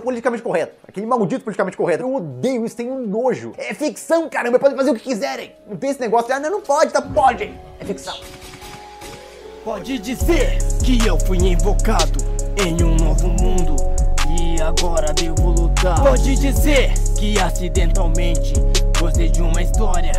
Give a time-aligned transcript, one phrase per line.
[0.00, 0.74] politicamente correto.
[0.86, 2.02] Aquele maldito politicamente correto.
[2.02, 3.52] Eu odeio isso, tenho nojo.
[3.56, 5.52] É ficção, caramba, podem fazer o que quiserem.
[5.68, 7.00] Não tem esse negócio de, ah, não, não pode, tá?
[7.02, 7.52] Pode.
[7.78, 8.16] É ficção.
[9.64, 12.18] Pode dizer que eu fui invocado
[12.56, 13.76] em um novo mundo
[14.38, 16.02] e agora devo lutar.
[16.02, 18.54] Pode dizer que acidentalmente
[18.98, 20.12] gostei de uma história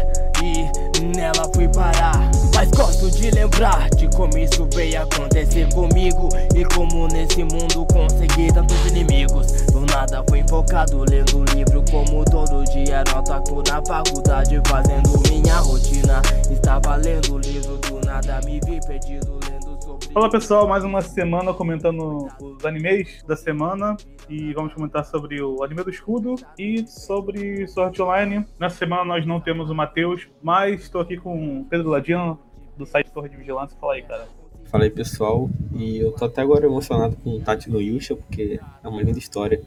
[0.43, 2.29] e nela fui parar.
[2.55, 8.53] Mas gosto de lembrar de como isso veio acontecer comigo e como nesse mundo consegui
[8.53, 9.47] tantos inimigos.
[9.91, 13.03] Nada fui invocado lendo livro como todo dia.
[13.13, 16.21] Nota na faculdade fazendo minha rotina.
[16.49, 20.07] Estava lendo livro, do nada me vi perdido lendo sobre.
[20.13, 23.97] Fala pessoal, mais uma semana comentando os animes da semana
[24.29, 28.45] e vamos comentar sobre o anime do escudo e sobre Sword Online.
[28.57, 32.39] Nessa semana nós não temos o Matheus, mas estou aqui com o Pedro Ladino
[32.77, 33.77] do site Torre de Vigilância.
[33.79, 34.40] Fala aí, cara.
[34.71, 38.57] Fala aí pessoal, e eu tô até agora emocionado com o Tati no Yusha, porque
[38.81, 39.61] é uma linda história.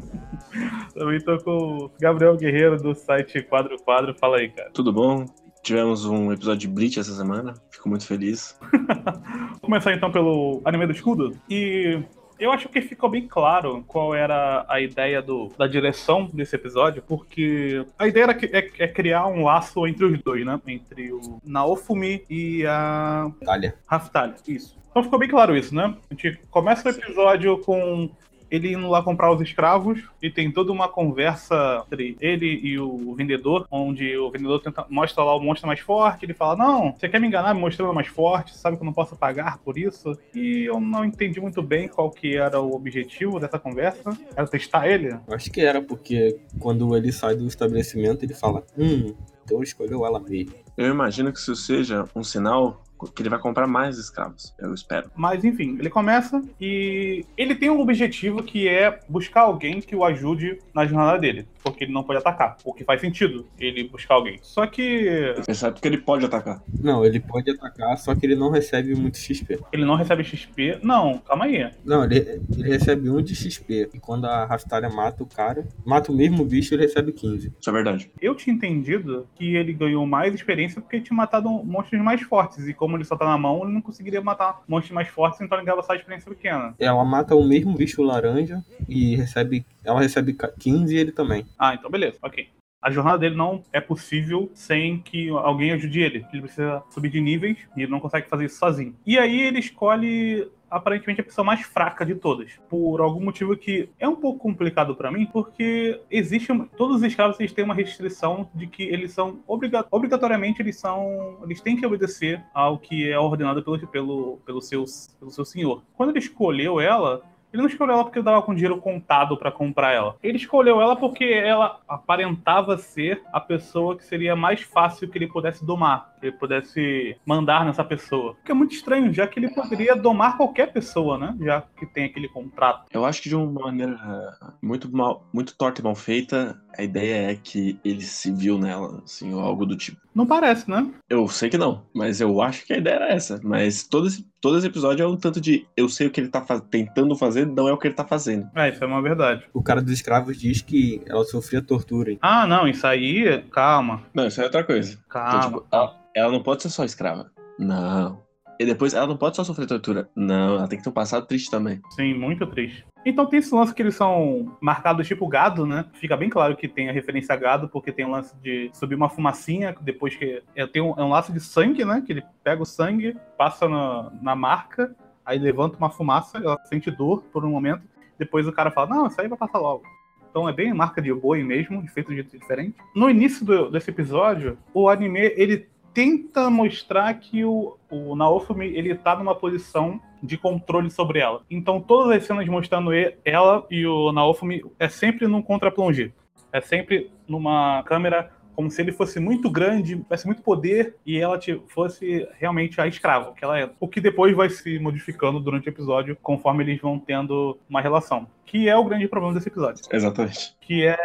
[0.94, 4.14] Também tô com o Gabriel Guerreiro do site Quadro Quadro.
[4.14, 4.70] Fala aí, cara.
[4.72, 5.26] Tudo bom?
[5.62, 8.58] Tivemos um episódio de Bleach essa semana, fico muito feliz.
[9.52, 11.36] Vou começar então pelo anime do escudo.
[11.50, 12.02] E
[12.38, 17.02] eu acho que ficou bem claro qual era a ideia do, da direção desse episódio,
[17.06, 20.60] porque a ideia era, é, é, criar um laço entre os dois, né?
[20.66, 23.30] Entre o Naofumi e a.
[23.44, 23.74] Talha.
[23.86, 24.76] Raftalha, isso.
[24.90, 25.94] Então ficou bem claro isso, né?
[26.10, 28.08] A gente começa o episódio com
[28.54, 33.14] ele indo lá comprar os escravos e tem toda uma conversa entre ele e o
[33.14, 37.08] vendedor, onde o vendedor tenta, mostra lá o monstro mais forte, ele fala, não, você
[37.08, 40.16] quer me enganar me mostrando mais forte, sabe que eu não posso pagar por isso?
[40.34, 44.88] E eu não entendi muito bem qual que era o objetivo dessa conversa, era testar
[44.88, 45.16] ele?
[45.28, 50.20] Acho que era, porque quando ele sai do estabelecimento, ele fala, hum, então escolheu ela
[50.20, 50.63] mesmo.
[50.76, 55.10] Eu imagino que isso seja um sinal que ele vai comprar mais escravos, eu espero.
[55.14, 60.04] Mas enfim, ele começa e ele tem um objetivo que é buscar alguém que o
[60.04, 64.14] ajude na jornada dele, porque ele não pode atacar, o que faz sentido ele buscar
[64.14, 64.38] alguém.
[64.42, 65.34] Só que.
[65.48, 66.62] Exceto que ele pode atacar.
[66.80, 69.58] Não, ele pode atacar, só que ele não recebe muito XP.
[69.72, 70.78] Ele não recebe XP?
[70.82, 71.70] Não, calma aí.
[71.84, 73.90] Não, ele, ele recebe um de XP.
[73.92, 77.52] E quando a Raftaria mata o cara, mata o mesmo bicho, ele recebe 15.
[77.60, 78.10] Isso é verdade.
[78.20, 82.66] Eu tinha entendido que ele ganhou mais experiência porque tinha matado monstros mais fortes.
[82.66, 85.58] E como ele só tá na mão, ele não conseguiria matar monstros mais fortes, então
[85.58, 86.74] ele ganhava só experiência pequena.
[86.78, 89.64] Ela mata o mesmo bicho laranja e recebe.
[89.84, 91.46] Ela recebe 15 e ele também.
[91.58, 92.48] Ah, então beleza, ok.
[92.84, 96.26] A jornada dele não é possível sem que alguém ajude ele.
[96.30, 98.94] Ele precisa subir de níveis e ele não consegue fazer isso sozinho.
[99.06, 102.60] E aí ele escolhe aparentemente a pessoa mais fraca de todas.
[102.68, 107.40] Por algum motivo que é um pouco complicado para mim, porque existe todos os escravos
[107.40, 112.42] eles têm uma restrição de que eles são obrigatoriamente eles são eles têm que obedecer
[112.52, 114.84] ao que é ordenado pelo pelo pelo seu
[115.18, 115.82] pelo seu senhor.
[115.96, 117.22] Quando ele escolheu ela,
[117.54, 120.16] ele não escolheu ela porque ele dava com dinheiro contado para comprar ela.
[120.22, 125.28] Ele escolheu ela porque ela aparentava ser a pessoa que seria mais fácil que ele
[125.28, 128.36] pudesse domar, que ele pudesse mandar nessa pessoa.
[128.44, 131.36] Que é muito estranho, já que ele poderia domar qualquer pessoa, né?
[131.40, 132.86] Já que tem aquele contrato.
[132.92, 137.30] Eu acho que de uma maneira muito mal, muito torta e mal feita, a ideia
[137.30, 140.03] é que ele se viu nela, assim, ou algo do tipo.
[140.14, 140.88] Não parece, né?
[141.08, 143.40] Eu sei que não, mas eu acho que a ideia era essa.
[143.42, 146.28] Mas todo esse, todo esse episódio é um tanto de eu sei o que ele
[146.28, 146.62] tá faz...
[146.70, 148.48] tentando fazer, não é o que ele tá fazendo.
[148.54, 149.44] É, isso é uma verdade.
[149.52, 152.12] O cara dos escravos diz que ela sofria tortura.
[152.12, 152.18] Hein?
[152.22, 154.02] Ah, não, isso aí, calma.
[154.14, 154.98] Não, isso é outra coisa.
[155.08, 155.28] Calma.
[155.28, 157.30] Então, tipo, ela, ela não pode ser só escrava.
[157.58, 158.23] Não.
[158.58, 160.08] E depois ela não pode só sofrer tortura.
[160.14, 161.80] Não, ela tem que ter um passado triste também.
[161.90, 162.84] Sim, muito triste.
[163.04, 165.84] Então tem esse lance que eles são marcados tipo gado, né?
[165.94, 168.94] Fica bem claro que tem a referência a gado, porque tem o lance de subir
[168.94, 170.42] uma fumacinha, depois que.
[170.54, 172.02] É, tem um, é um laço de sangue, né?
[172.04, 174.94] Que ele pega o sangue, passa na, na marca,
[175.24, 177.82] aí levanta uma fumaça, ela sente dor por um momento,
[178.18, 179.82] depois o cara fala, não, isso aí vai passar logo.
[180.30, 182.76] Então é bem marca de boi mesmo, feito de jeito diferente.
[182.94, 188.94] No início do, desse episódio, o anime ele tenta mostrar que o, o Naofumi ele
[188.94, 191.42] tá numa posição de controle sobre ela.
[191.48, 192.90] Então todas as cenas mostrando
[193.24, 196.10] ela e o Naofumi é sempre num contra-plongé.
[196.52, 201.38] É sempre numa câmera como se ele fosse muito grande, tivesse muito poder e ela
[201.68, 203.70] fosse realmente a escrava que ela é.
[203.80, 208.28] O que depois vai se modificando durante o episódio conforme eles vão tendo uma relação.
[208.46, 209.84] Que é o grande problema desse episódio.
[209.90, 210.54] Exatamente.
[210.60, 210.96] Que é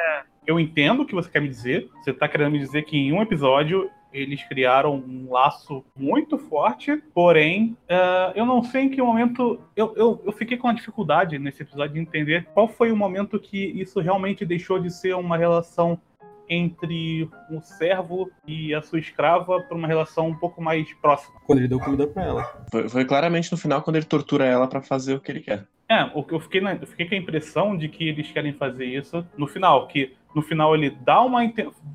[0.45, 1.87] eu entendo o que você quer me dizer.
[2.03, 6.97] Você tá querendo me dizer que em um episódio eles criaram um laço muito forte,
[7.13, 9.59] porém, uh, eu não sei em que momento.
[9.75, 13.39] Eu, eu, eu fiquei com a dificuldade nesse episódio de entender qual foi o momento
[13.39, 15.99] que isso realmente deixou de ser uma relação
[16.49, 21.39] entre um servo e a sua escrava para uma relação um pouco mais próxima.
[21.45, 22.65] Quando ele deu comida para ela.
[22.71, 25.65] Foi, foi, claramente no final quando ele tortura ela para fazer o que ele quer.
[25.87, 28.53] É, o que eu fiquei, na- eu fiquei com a impressão de que eles querem
[28.53, 31.41] fazer isso no final, que no final ele dá uma,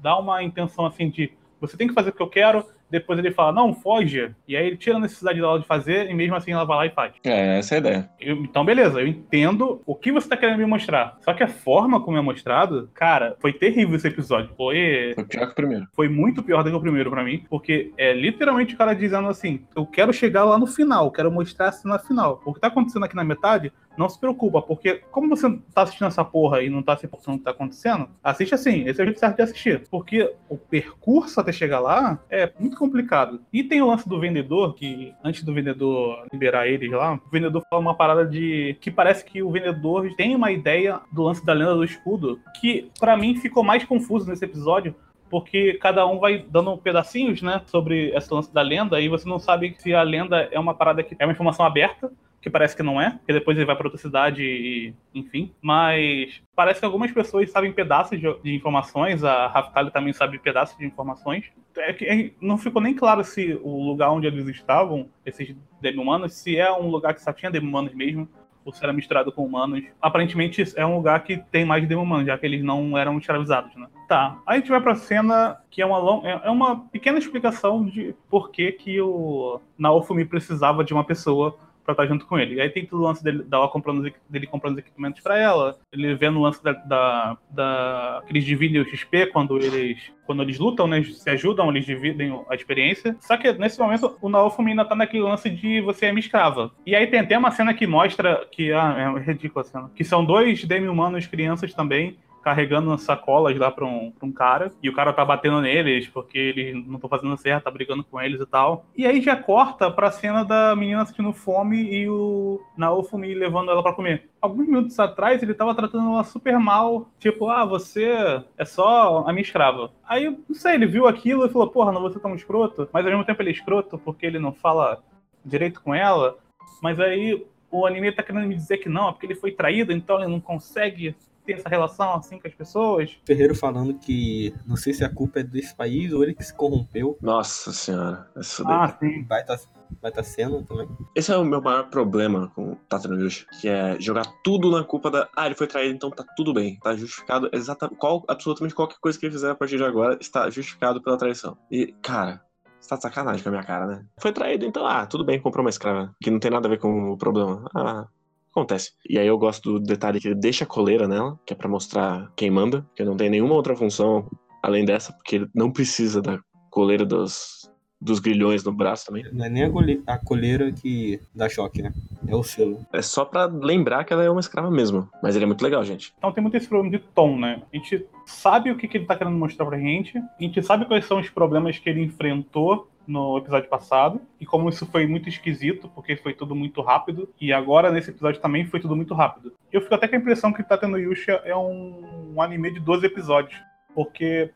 [0.01, 1.33] dá uma intenção assim de
[1.67, 4.67] você tem que fazer o que eu quero, depois ele fala, não, foge, e aí
[4.69, 7.13] ele tira a necessidade dela de fazer, e mesmo assim ela vai lá e faz.
[7.25, 8.11] É, essa é a ideia.
[8.21, 11.17] Eu- então, beleza, eu entendo o que você tá querendo me mostrar.
[11.21, 14.51] Só que a forma como é mostrado, cara, foi terrível esse episódio.
[14.57, 15.87] Foi, Foi pior que o primeiro.
[15.95, 19.29] foi muito pior do que o primeiro pra mim, porque é literalmente o cara dizendo
[19.29, 22.41] assim: eu quero chegar lá no final, quero mostrar a cena final.
[22.45, 26.09] O que tá acontecendo aqui na metade, não se preocupa, porque como você tá assistindo
[26.09, 29.03] essa porra e não tá se importando o que tá acontecendo, assiste assim, esse é
[29.03, 29.87] o jeito certo de assistir.
[29.91, 33.41] Porque o percurso até chegar lá é muito complicado.
[33.53, 37.63] E tem o lance do vendedor, que antes do vendedor liberar eles lá, o vendedor
[37.69, 38.77] fala uma parada de.
[38.81, 42.91] que parece que o vendedor tem uma ideia do lance da lenda do escudo, que
[42.99, 44.95] pra mim ficou mais confuso nesse episódio,
[45.31, 49.39] porque cada um vai dando pedacinhos, né, sobre esse lance da lenda, e você não
[49.39, 52.13] sabe se a lenda é uma parada que é uma informação aberta,
[52.45, 55.55] que parece que não é, porque depois ele vai para outra cidade e, enfim.
[55.63, 60.77] Mas parece que algumas pessoas sabem pedaços de, de informações, a Raftalho também sabe pedaços
[60.77, 61.51] de informações.
[61.75, 66.35] É que é, não ficou nem claro se o lugar onde eles estavam, esses demi-humanos,
[66.35, 68.29] se é um lugar que só tinha demi-humanos mesmo,
[68.63, 69.83] ou se era misturado com humanos.
[70.01, 73.89] Aparentemente é um lugar que tem mais demi-humanos, já que eles não eram escravizados, né?
[74.07, 76.27] Tá, aí a gente vai pra cena que é uma, long...
[76.27, 81.93] é uma pequena explicação de por que, que o Naofumi precisava de uma pessoa pra
[81.93, 82.57] estar junto com ele.
[82.57, 85.77] E aí tem todo o lance dele, dela comprando, dele comprando os equipamentos pra ela,
[85.93, 90.43] ele vendo o lance da, da, da que eles dividem o XP quando eles quando
[90.43, 93.15] eles lutam, né, se ajudam, eles dividem a experiência.
[93.21, 96.73] Só que nesse momento o Naofumi ainda tá naquele lance de você é minha escrava.
[96.87, 100.03] E aí tem até uma cena que mostra que ah, é ridícula a cena, que
[100.03, 104.93] são dois demi-humanos crianças também carregando sacolas lá pra um, pra um cara, e o
[104.93, 108.47] cara tá batendo neles porque eles não estão fazendo certo, tá brigando com eles e
[108.47, 108.85] tal.
[108.95, 113.83] E aí já corta pra cena da menina sentindo fome e o Naofumi levando ela
[113.83, 114.29] pra comer.
[114.43, 119.33] Alguns minutos atrás ele tava tratando ela super mal, tipo, ah, você é só a
[119.33, 119.91] minha escrava.
[120.07, 123.07] Aí, não sei, ele viu aquilo e falou, porra, não vou ser tão escroto, mas
[123.07, 125.03] ao mesmo tempo ele é escroto porque ele não fala
[125.43, 126.37] direito com ela,
[126.83, 129.93] mas aí o anime tá querendo me dizer que não, é porque ele foi traído,
[129.93, 133.17] então ele não consegue ter essa relação assim com as pessoas.
[133.25, 136.55] Ferreiro falando que não sei se a culpa é desse país ou ele que se
[136.55, 137.19] corrompeu.
[137.21, 138.29] Nossa senhora.
[138.37, 138.73] Essa daí.
[138.75, 139.25] Ah, sim.
[139.25, 139.59] Vai estar
[140.01, 140.89] vai tá sendo também.
[141.15, 144.85] Esse é o meu maior problema com o Tata Yushi, que é jogar tudo na
[144.85, 145.29] culpa da.
[145.37, 146.79] Ah, ele foi traído, então tá tudo bem.
[146.81, 147.99] Tá justificado exatamente.
[147.99, 151.57] Qual, absolutamente qualquer coisa que ele fizer a partir de agora está justificado pela traição.
[151.71, 152.43] E, cara.
[152.81, 154.05] Você tá de sacanagem com a minha cara, né?
[154.21, 156.15] Foi traído, então, ah, tudo bem, comprou uma escrava.
[156.23, 157.65] Que não tem nada a ver com o problema.
[157.75, 158.07] Ah,
[158.55, 158.93] acontece.
[159.09, 161.69] E aí eu gosto do detalhe que ele deixa a coleira nela, que é pra
[161.69, 164.31] mostrar quem manda, que não tem nenhuma outra função
[164.63, 166.39] além dessa, porque ele não precisa da
[166.71, 167.71] coleira dos,
[168.01, 169.25] dos grilhões no braço também.
[169.33, 171.93] Não é nem a, gole- a coleira que dá choque, né?
[172.27, 172.85] É o selo.
[172.93, 175.07] É só pra lembrar que ela é uma escrava mesmo.
[175.23, 176.15] Mas ele é muito legal, gente.
[176.17, 177.63] Então tem muito esse problema de tom, né?
[177.73, 180.87] A gente sabe o que, que ele tá querendo mostrar pra gente, a gente sabe
[180.87, 185.29] quais são os problemas que ele enfrentou no episódio passado, e como isso foi muito
[185.29, 189.53] esquisito, porque foi tudo muito rápido, e agora nesse episódio também foi tudo muito rápido.
[189.73, 192.81] Eu fico até com a impressão que Tata no Yusha é um, um anime de
[192.81, 193.61] 12 episódios,
[193.95, 194.53] porque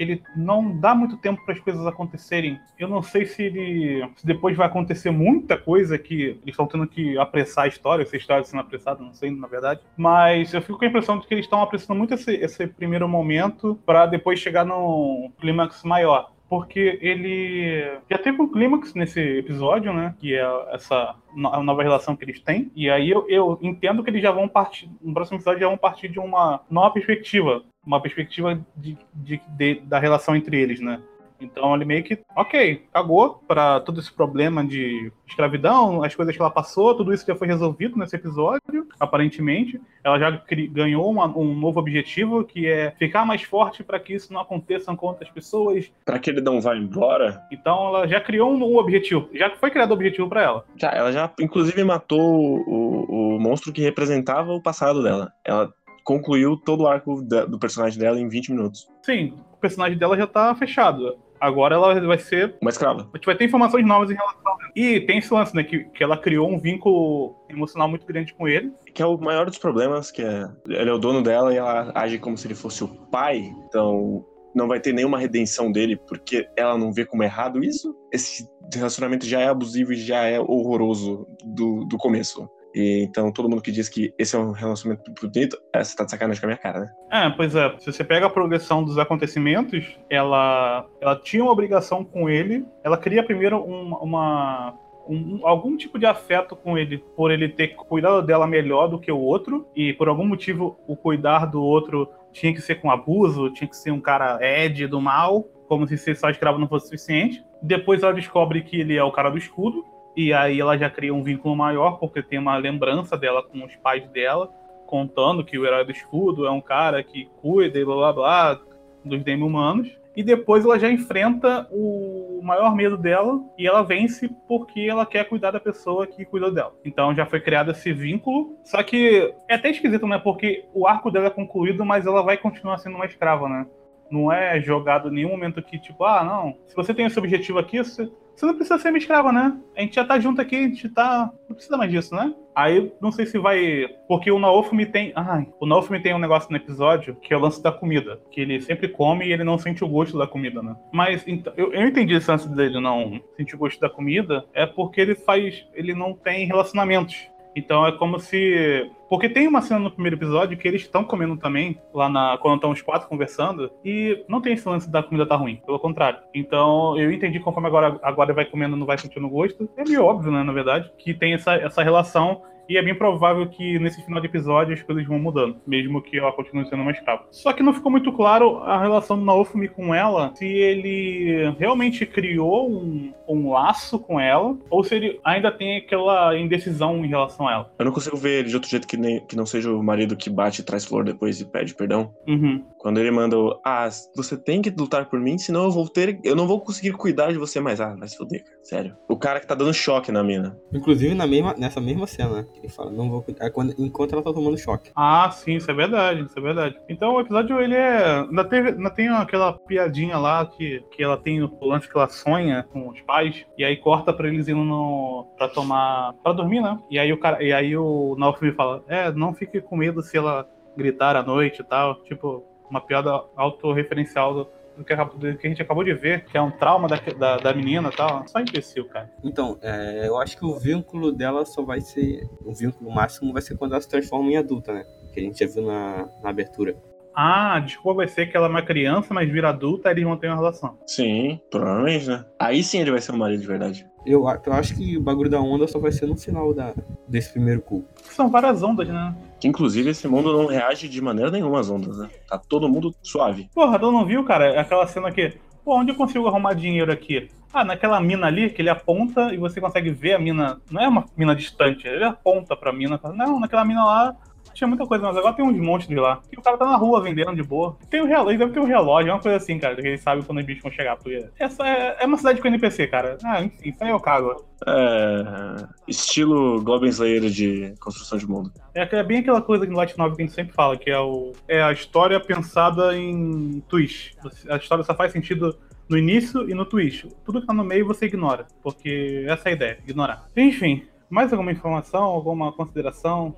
[0.00, 2.58] ele não dá muito tempo para as coisas acontecerem.
[2.78, 6.86] Eu não sei se ele se depois vai acontecer muita coisa que eles estão tendo
[6.86, 9.80] que apressar a história, se a história sendo apressada, não sei, na verdade.
[9.98, 13.06] Mas eu fico com a impressão de que eles estão apressando muito esse, esse primeiro
[13.06, 16.32] momento para depois chegar num clímax maior.
[16.50, 20.14] Porque ele já teve um clímax nesse episódio, né?
[20.18, 22.72] Que é essa a nova relação que eles têm.
[22.74, 24.90] E aí eu, eu entendo que eles já vão partir.
[25.00, 27.62] No próximo episódio já vão partir de uma nova perspectiva.
[27.86, 31.00] Uma perspectiva de, de- de- da relação entre eles, né?
[31.40, 36.40] Então ele meio que, ok, cagou pra todo esse problema de escravidão, as coisas que
[36.42, 39.80] ela passou, tudo isso já foi resolvido nesse episódio, aparentemente.
[40.04, 44.32] Ela já ganhou uma- um novo objetivo, que é ficar mais forte para que isso
[44.32, 45.90] não aconteça com outras pessoas.
[46.04, 49.70] Pra que ele não vá embora, Então ela já criou um, um objetivo, já foi
[49.70, 50.64] criado o objetivo para ela.
[50.76, 55.32] já, ela já inclusive matou o, o monstro que representava o passado dela.
[55.44, 55.72] Ela
[56.04, 58.88] concluiu todo o arco da- do personagem dela em 20 minutos.
[59.02, 61.16] Sim, o personagem dela já tá fechado.
[61.40, 63.08] Agora ela vai ser Uma escrava.
[63.12, 64.56] A gente vai ter informações novas em relação.
[64.76, 65.64] E tem esse lance, né?
[65.64, 68.72] Que, que ela criou um vínculo emocional muito grande com ele.
[68.94, 71.92] Que é o maior dos problemas, que é ele é o dono dela e ela
[71.94, 73.50] age como se ele fosse o pai.
[73.66, 77.94] Então não vai ter nenhuma redenção dele porque ela não vê como errado isso.
[78.12, 82.48] Esse relacionamento já é abusivo e já é horroroso do, do começo.
[82.74, 86.04] E, então todo mundo que diz que esse é um relacionamento bonito, é, você tá
[86.04, 86.90] de sacanagem com a minha cara, né?
[87.10, 87.74] É, pois é.
[87.78, 92.64] Se você pega a progressão dos acontecimentos, ela, ela tinha uma obrigação com ele.
[92.84, 94.74] Ela cria primeiro um- uma,
[95.08, 99.10] um- algum tipo de afeto com ele por ele ter cuidado dela melhor do que
[99.10, 103.50] o outro e por algum motivo o cuidar do outro tinha que ser com abuso,
[103.52, 106.86] tinha que ser um cara Ed do mal, como se ser só escravo não fosse
[106.86, 107.44] suficiente.
[107.60, 109.84] Depois ela descobre que ele é o cara do escudo
[110.16, 113.74] e aí ela já cria um vínculo maior porque tem uma lembrança dela com os
[113.76, 114.50] pais dela
[114.90, 118.60] contando que o herói do escudo é um cara que cuida e blá blá blá
[119.04, 119.96] dos demi-humanos.
[120.16, 125.28] E depois ela já enfrenta o maior medo dela e ela vence porque ela quer
[125.28, 126.74] cuidar da pessoa que cuidou dela.
[126.84, 128.56] Então já foi criado esse vínculo.
[128.64, 130.18] Só que é até esquisito, né?
[130.18, 133.66] Porque o arco dela é concluído, mas ela vai continuar sendo uma escrava, né?
[134.10, 137.60] Não é jogado em nenhum momento que, tipo, ah, não, se você tem esse objetivo
[137.60, 138.10] aqui, você,
[138.40, 139.54] você não precisa ser minha escrava, né?
[139.76, 141.30] A gente já tá junto aqui, a gente tá.
[141.46, 142.34] Não precisa mais disso, né?
[142.54, 143.86] Aí não sei se vai.
[144.08, 145.12] Porque o Naofumi tem.
[145.14, 148.18] Ai, o Naofumi tem um negócio no episódio que é o lance da comida.
[148.30, 150.74] Que ele sempre come e ele não sente o gosto da comida, né?
[150.90, 154.46] Mas então, eu, eu entendi esse lance dele não sentir o gosto da comida.
[154.54, 155.66] É porque ele faz.
[155.74, 157.28] Ele não tem relacionamentos.
[157.54, 158.90] Então é como se.
[159.08, 162.38] Porque tem uma cena no primeiro episódio que eles estão comendo também, lá na.
[162.38, 165.78] Quando estão os quatro conversando, e não tem esse lance da comida tá ruim, pelo
[165.78, 166.20] contrário.
[166.34, 169.68] Então eu entendi conforme agora, agora vai comendo não vai sentindo gosto.
[169.76, 172.42] É meio óbvio, né, na verdade, que tem essa, essa relação.
[172.70, 176.16] E é bem provável que nesse final de episódio as coisas vão mudando, mesmo que
[176.16, 177.26] ela continue sendo uma escrava.
[177.32, 182.06] Só que não ficou muito claro a relação do Naofumi com ela, se ele realmente
[182.06, 187.48] criou um, um laço com ela, ou se ele ainda tem aquela indecisão em relação
[187.48, 187.72] a ela.
[187.76, 190.16] Eu não consigo ver ele de outro jeito que, nem, que não seja o marido
[190.16, 192.14] que bate e traz flor depois e pede perdão.
[192.28, 192.64] Uhum.
[192.78, 196.20] Quando ele manda ah, você tem que lutar por mim, senão eu vou ter.
[196.22, 197.80] Eu não vou conseguir cuidar de você mais.
[197.80, 198.56] Ah, vai se foder, cara.
[198.62, 198.96] Sério.
[199.08, 200.56] O cara que tá dando choque na mina.
[200.72, 202.46] Inclusive na mesma, nessa mesma cena, né?
[202.56, 203.46] Ele fala, não vou cuidar.
[203.46, 204.90] É quando, enquanto ela tá tomando choque.
[204.94, 206.76] Ah, sim, isso é verdade, isso é verdade.
[206.88, 208.20] Então o episódio, ele é.
[208.20, 212.08] Ainda, teve, ainda tem aquela piadinha lá que, que ela tem o lance que ela
[212.08, 215.26] sonha com os pais, e aí corta pra eles indo no.
[215.36, 216.12] pra tomar.
[216.22, 216.78] pra dormir, né?
[216.90, 217.42] E aí o cara.
[217.42, 221.60] E aí o Naofumi fala, é, não fique com medo se ela gritar à noite
[221.60, 222.02] e tal.
[222.04, 224.48] Tipo, uma piada autorreferencial do,
[224.80, 226.96] do, que, acabou- do que a gente acabou de ver, que é um trauma da,
[226.96, 228.26] da, da menina e tal.
[228.26, 229.10] Só imbecil, cara.
[229.22, 232.22] Então, é, eu acho que o vínculo dela só vai ser.
[232.44, 234.84] O vínculo máximo vai ser quando ela se transforma em adulta, né?
[235.12, 236.74] Que a gente já viu na, na abertura.
[237.14, 240.16] Ah, desculpa vai ser que ela é uma criança, mas vira adulta e eles vão
[240.16, 240.78] ter uma relação.
[240.86, 242.24] Sim, provavelmente, né?
[242.38, 243.86] Aí sim ele vai ser o marido de verdade.
[244.06, 246.72] Eu, eu acho que o bagulho da onda só vai ser no final da,
[247.06, 247.84] desse primeiro cu.
[248.10, 249.14] São várias ondas, né?
[249.38, 252.08] Que inclusive esse mundo não reage de maneira nenhuma às ondas, né?
[252.28, 253.50] Tá todo mundo suave.
[253.54, 254.60] Porra, tu não viu, cara?
[254.60, 255.34] Aquela cena que.
[255.64, 257.28] Pô, onde eu consigo arrumar dinheiro aqui?
[257.52, 260.58] Ah, naquela mina ali, que ele aponta e você consegue ver a mina.
[260.70, 262.96] Não é uma mina distante, ele aponta pra mina.
[262.96, 264.16] fala, Não, naquela mina lá
[264.54, 266.20] tinha muita coisa, mas agora tem uns monstros lá.
[266.32, 267.76] E o cara tá na rua vendendo de boa.
[267.88, 270.38] Tem o relógio, deve ter um relógio, uma coisa assim, cara, que ele sabe quando
[270.38, 270.96] os bichos vão chegar.
[270.96, 273.18] Porque essa é, é uma cidade com NPC, cara.
[273.24, 274.44] Ah, enfim, isso aí eu cago.
[274.66, 275.66] É.
[275.88, 278.52] Estilo Goblin Slayer de construção de mundo.
[278.74, 280.90] É, é bem aquela coisa que no Light Novel que a gente sempre fala, que
[280.90, 284.16] é, o, é a história pensada em twist.
[284.48, 287.08] A história só faz sentido no início e no twist.
[287.24, 290.28] Tudo que tá no meio você ignora, porque essa é a ideia, ignorar.
[290.36, 293.34] Enfim, mais alguma informação, alguma consideração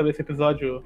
[0.00, 0.82] sobre esse episódio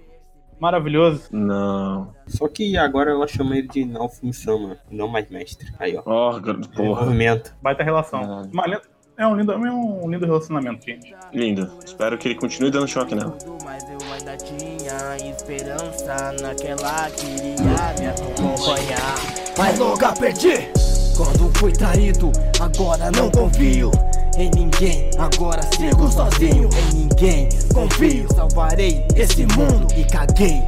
[0.58, 1.28] maravilhoso?
[1.30, 2.12] Não.
[2.26, 5.68] Só que agora ela chama ele de Naofumi-sama, não mais mestre.
[5.78, 6.02] Aí, ó.
[6.04, 7.02] Ó, gar- porra.
[7.04, 7.54] Movimento.
[7.62, 8.42] Baita relação.
[8.52, 8.82] Lenda-
[9.16, 11.14] é, um lindo, é um lindo relacionamento, gente.
[11.32, 11.70] Lindo.
[11.84, 13.38] Espero que ele continue dando choque nela.
[13.64, 19.14] Mas eu ainda tinha esperança naquela que iria me acompanhar.
[19.56, 20.68] Mas nunca perdi.
[21.16, 23.92] Quando fui traído, agora não confio
[24.36, 25.10] em ninguém.
[25.18, 27.48] Agora sigo sozinho em ninguém.
[27.72, 30.62] Confio, salvarei esse mundo e caguei.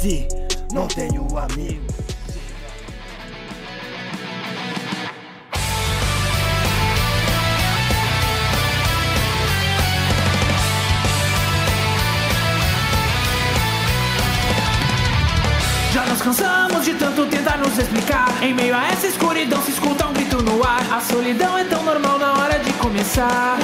[0.00, 0.28] Se
[0.72, 1.85] não tenho amigo.
[17.76, 18.42] Nos explicar.
[18.42, 20.80] Em meio a essa escuridão se escuta um grito no ar.
[20.92, 23.58] A solidão é tão normal na hora de começar.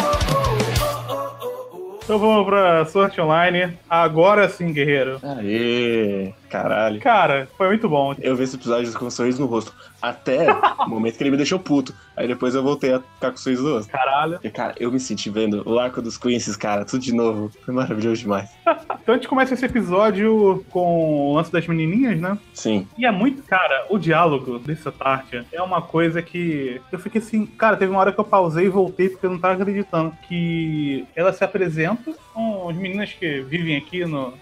[2.05, 3.79] Então vamos pra Sword Online.
[3.89, 5.19] Agora sim, guerreiro.
[5.23, 7.01] Aê, caralho.
[7.01, 8.15] Cara, foi muito bom.
[8.21, 9.75] Eu vi esse episódio com um sorriso no rosto.
[10.03, 10.47] Até
[10.85, 11.95] o momento que ele me deixou puto.
[12.15, 13.91] Aí depois eu voltei a ficar com um sorriso no rosto.
[13.91, 14.33] Caralho.
[14.33, 17.51] Porque, cara, eu me senti vendo o arco dos Queens, cara, tudo de novo.
[17.65, 18.51] Foi maravilhoso demais.
[19.03, 22.39] Então a gente começa esse episódio com o lance das menininhas, né?
[22.55, 22.87] Sim.
[22.97, 27.45] E é muito, cara, o diálogo dessa parte é uma coisa que eu fiquei assim,
[27.45, 31.05] cara, teve uma hora que eu pausei e voltei porque eu não tava acreditando que
[31.17, 34.35] ela se apresenta com as meninas que vivem aqui no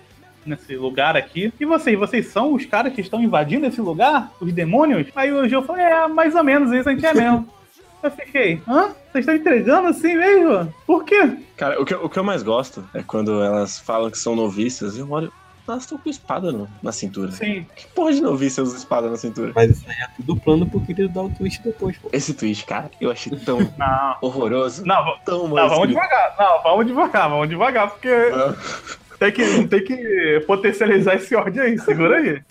[0.47, 1.53] nesse lugar aqui.
[1.61, 4.31] E vocês, vocês são os caras que estão invadindo esse lugar?
[4.41, 5.07] Os demônios?
[5.15, 7.49] Aí hoje eu falei, é, mais ou menos isso a gente é mesmo.
[8.03, 8.95] Eu fiquei, hã?
[9.13, 10.73] Vocês estão entregando assim mesmo?
[10.87, 11.37] Por quê?
[11.55, 14.35] Cara, o que, eu- o que eu mais gosto é quando elas falam que são
[14.35, 15.31] noviças e eu olho.
[15.69, 17.31] Elas estão com espada no- na cintura.
[17.31, 17.67] Sim.
[17.77, 19.53] Que porra de noviça usa espada na cintura?
[19.55, 22.09] Mas isso aí é tudo plano pro querido dar o twist depois, pô.
[22.11, 24.17] Esse twist, cara, eu achei tão Não.
[24.23, 24.83] horroroso.
[24.87, 26.35] Não, Tão não, vamos devagar.
[26.39, 28.09] Não, vamos devagar, vamos devagar, porque
[29.21, 32.43] tem que, tem que potencializar esse ódio aí, segura aí.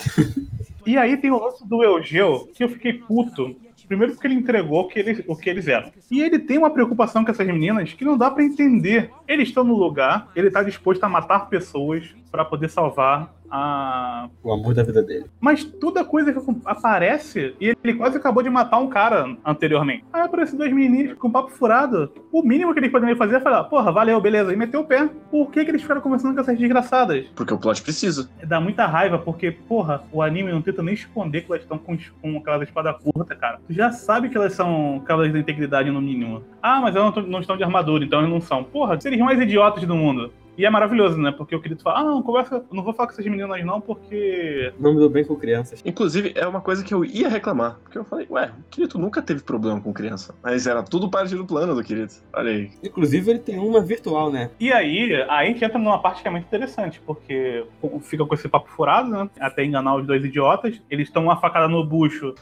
[0.85, 3.55] E aí tem o lance do Eugeu, que eu fiquei puto.
[3.88, 5.91] Primeiro porque ele entregou o que o que eles eram.
[6.11, 9.09] E ele tem uma preocupação com essas meninas que não dá pra entender.
[9.27, 14.51] Eles estão no lugar, ele tá disposto a matar pessoas pra poder salvar a O
[14.51, 15.25] amor da vida dele.
[15.39, 20.03] mas toda coisa que aparece, e ele quase acabou de matar um cara anteriormente.
[20.13, 22.12] Aí aparecem dois meninos com papo furado.
[22.32, 25.10] O mínimo que eles poderiam fazer é falar, porra, valeu, beleza, e meteu o pé.
[25.32, 27.25] Por que, que eles ficaram conversando com essas desgraçadas?
[27.36, 28.29] Porque o plot precisa.
[28.46, 31.98] Dá muita raiva, porque, porra, o anime não tenta nem esconder que elas estão com,
[32.22, 33.60] com aquelas espada curta, cara.
[33.68, 36.44] Tu já sabe que elas são cavaleiros da integridade no mínimo.
[36.62, 38.63] Ah, mas elas não, não estão de armadura, então elas não são.
[38.63, 40.32] Porra, seriam mais idiotas do mundo.
[40.59, 41.31] E é maravilhoso, né?
[41.31, 44.73] Porque o querido fala, ah, não, conversa, não vou falar com essas meninas não, porque
[44.77, 45.81] Não me dou bem com crianças.
[45.85, 47.79] Inclusive, é uma coisa que eu ia reclamar.
[47.81, 50.35] Porque eu falei, ué, o Kirito nunca teve problema com criança.
[50.43, 52.15] Mas era tudo parte do plano do Kirito.
[52.33, 52.71] Olha aí.
[52.83, 54.51] Inclusive, ele tem uma virtual, né?
[54.59, 57.65] E aí, aí que entra numa parte que é muito interessante, porque
[58.01, 59.29] fica com esse papo furado, né?
[59.39, 60.81] Até enganar os dois idiotas.
[60.91, 62.35] Eles estão uma facada no bucho.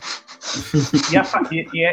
[1.12, 1.86] E, a fa- e- e-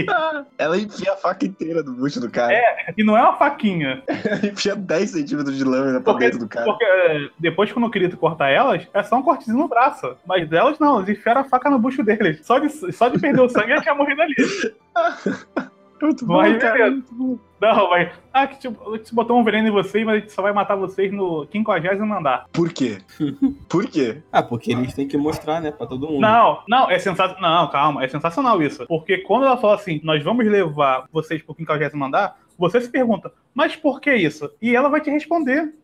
[0.00, 0.06] e-
[0.58, 2.52] Ela enfia a faca inteira do bucho do cara.
[2.96, 4.02] e não é uma faquinha.
[4.06, 6.64] Ela enfia 10 centímetros de lâmina pra Porque, dentro do cara.
[6.66, 10.16] porque é, depois, quando o querido corta elas, é só um cortezinho no braço.
[10.26, 12.44] Mas delas, não, eles enfiaram a faca no bucho deles.
[12.44, 14.34] Só de, só de perder o sangue, já tinha morrido ali.
[16.02, 16.72] Muito Mas, cara.
[16.74, 16.90] beleza.
[16.92, 17.38] muito bom.
[17.60, 18.10] Não, mas.
[18.32, 20.76] Ah, que tipo, gente botou um veneno em vocês, mas a gente só vai matar
[20.76, 22.46] vocês no 50 andar.
[22.52, 22.98] Por quê?
[23.68, 24.22] Por quê?
[24.32, 26.20] Ah, porque eles têm que mostrar, né, pra todo mundo.
[26.20, 27.40] Não, não, é sensacional.
[27.40, 28.86] Não, calma, é sensacional isso.
[28.86, 33.32] Porque quando ela fala assim, nós vamos levar vocês pro 50 andar, você se pergunta,
[33.54, 34.50] mas por que isso?
[34.60, 35.74] E ela vai te responder.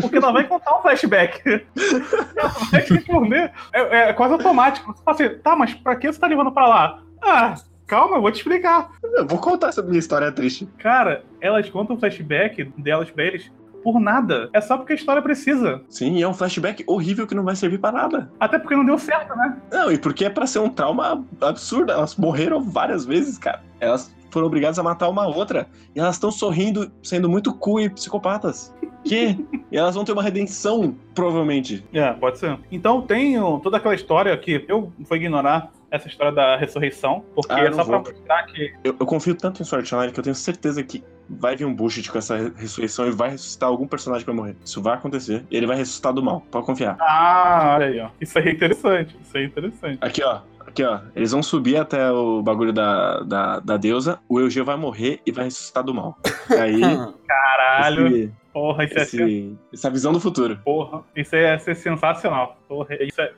[0.00, 1.42] Porque ela vai contar um flashback.
[2.36, 3.52] ela vai te responder.
[3.72, 4.92] É, é quase automático.
[4.92, 7.02] Você fala assim, tá, mas pra que você tá levando pra lá?
[7.22, 7.54] Ah,
[7.86, 8.92] calma, eu vou te explicar.
[9.02, 10.68] Eu vou contar essa minha história triste.
[10.78, 13.50] Cara, elas contam o flashback delas pra eles
[13.82, 14.50] por nada.
[14.52, 15.80] É só porque a história precisa.
[15.88, 18.28] Sim, e é um flashback horrível que não vai servir pra nada.
[18.40, 19.56] Até porque não deu certo, né?
[19.70, 21.92] Não, e porque é pra ser um trauma absurdo.
[21.92, 23.62] Elas morreram várias vezes, cara.
[23.78, 25.68] Elas foram obrigadas a matar uma outra.
[25.94, 28.74] E elas estão sorrindo, sendo muito cool e psicopatas.
[29.04, 29.38] Que?
[29.70, 31.86] e elas vão ter uma redenção, provavelmente.
[31.92, 32.58] É, pode ser.
[32.72, 37.60] Então tem toda aquela história que eu vou ignorar essa história da ressurreição, porque Ah,
[37.60, 38.72] eu é só pra mostrar que.
[38.84, 41.74] Eu, eu confio tanto em Sword Online que eu tenho certeza que vai vir um
[41.74, 44.56] bullshit com essa ressurreição e vai ressuscitar algum personagem que vai morrer.
[44.64, 45.44] Isso vai acontecer.
[45.50, 46.40] E ele vai ressuscitar do mal.
[46.50, 46.96] Pode confiar.
[47.00, 48.08] Ah, olha aí, ó.
[48.20, 49.16] Isso aí é interessante.
[49.22, 49.98] Isso aí é interessante.
[50.00, 50.40] Aqui, ó.
[50.66, 51.00] Aqui, ó.
[51.14, 54.18] Eles vão subir até o bagulho da, da, da deusa.
[54.28, 56.16] O Eugeu vai morrer e vai ressuscitar do mal.
[56.60, 56.80] Aí.
[57.26, 58.06] Caralho.
[58.08, 60.58] esse- Porra, isso é sen- esse- essa visão do futuro.
[60.64, 62.56] Porra, isso é ser sensacional.
[62.66, 63.32] Porra, isso é.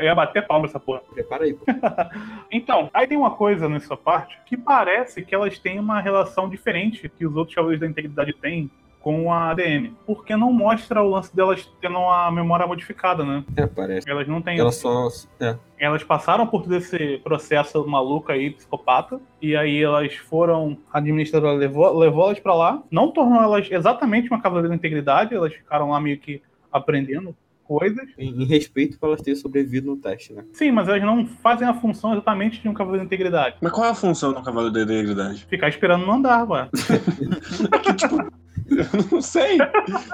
[0.00, 1.02] Eu ia bater palma essa porra.
[1.12, 1.64] Prepara aí, pô.
[2.50, 7.08] Então, aí tem uma coisa nessa parte que parece que elas têm uma relação diferente
[7.08, 8.70] que os outros Cavaleiros da Integridade têm
[9.02, 9.94] com a ADM.
[10.06, 13.44] Porque não mostra o lance delas tendo uma memória modificada, né?
[13.56, 14.08] É, parece.
[14.08, 14.58] Elas não têm.
[14.58, 15.08] Ela só.
[15.40, 15.56] É.
[15.78, 20.78] Elas passaram por todo esse processo maluco aí, psicopata, e aí elas foram.
[20.92, 25.34] A administradora levou, levou elas pra lá, não tornou elas exatamente uma Cavaleira da Integridade,
[25.34, 28.08] elas ficaram lá meio que aprendendo coisas.
[28.18, 30.44] Em, em respeito pra elas terem sobrevivido no teste, né?
[30.52, 33.56] Sim, mas elas não fazem a função exatamente de um Cavaleiro da Integridade.
[33.60, 35.46] Mas qual é a função do Cavaleiro da Integridade?
[35.48, 36.68] Ficar esperando no andar, ué.
[38.70, 39.58] Eu não sei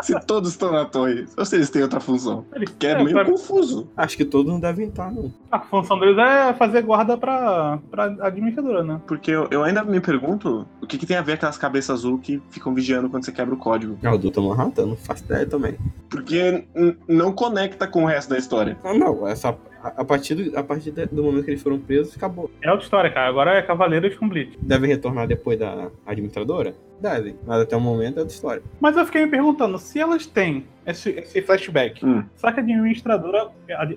[0.02, 1.26] se todos estão na torre.
[1.37, 2.44] Ou se eles têm outra função.
[2.78, 3.88] Que é, É, meio pra- confuso.
[3.96, 5.32] Acho que todos não devem estar, não.
[5.50, 9.00] A função deles é fazer guarda pra, pra administradora, né?
[9.06, 12.18] Porque eu, eu ainda me pergunto o que, que tem a ver aquelas cabeças azul
[12.18, 13.98] que ficam vigiando quando você quebra o código.
[14.02, 14.40] Ah, o Dr.
[14.40, 15.76] Manhattan, não faço ideia também.
[16.11, 16.64] Porque
[17.06, 18.76] não conecta com o resto da história.
[18.84, 22.16] Ah, não, essa, a, a partir, do, a partir do momento que eles foram presos,
[22.16, 22.50] acabou.
[22.62, 23.28] É outra história, cara.
[23.28, 24.56] Agora é Cavaleiros com Blitz.
[24.60, 26.74] Devem retornar depois da administradora?
[27.00, 28.62] Devem, mas até o momento é outra história.
[28.80, 32.24] Mas eu fiquei me perguntando, se elas têm esse, esse flashback, Hum.
[32.34, 33.48] será que a administradora,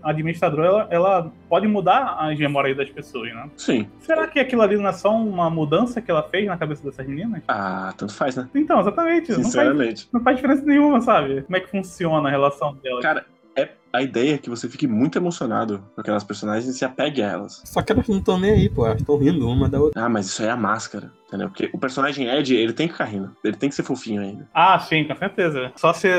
[0.03, 3.49] a administradora ela, ela pode mudar as memórias das pessoas, né?
[3.57, 3.87] Sim.
[4.01, 7.07] Será que aquilo ali não é só uma mudança que ela fez na cabeça dessas
[7.07, 7.41] meninas?
[7.47, 8.47] Ah, tanto faz, né?
[8.53, 9.29] Então, exatamente.
[9.29, 10.07] Não faz, Sinceramente.
[10.13, 11.41] não faz diferença nenhuma, sabe?
[11.41, 13.01] Como é que funciona a relação delas.
[13.01, 16.85] Cara, é a ideia é que você fique muito emocionado com aquelas personagens e se
[16.85, 17.61] apegue a elas.
[17.65, 18.85] Só que elas não estão nem aí, pô.
[18.85, 20.05] Elas estão rindo uma da outra.
[20.05, 21.49] Ah, mas isso aí é a máscara, entendeu?
[21.49, 23.35] Porque o personagem Ed, ele tem que ficar rindo.
[23.43, 24.47] Ele tem que ser fofinho ainda.
[24.53, 25.71] Ah, sim, com certeza.
[25.75, 26.15] Só ser